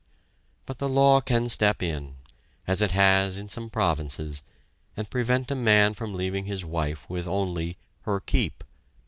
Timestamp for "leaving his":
6.15-6.65